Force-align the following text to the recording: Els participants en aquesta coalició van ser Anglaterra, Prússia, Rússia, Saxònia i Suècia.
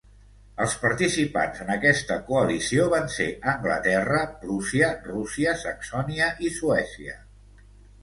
Els 0.63 0.71
participants 0.85 1.61
en 1.65 1.69
aquesta 1.73 2.17
coalició 2.31 2.89
van 2.95 3.07
ser 3.17 3.29
Anglaterra, 3.55 4.25
Prússia, 4.43 4.91
Rússia, 5.13 5.57
Saxònia 5.69 6.35
i 6.49 6.55
Suècia. 6.61 7.19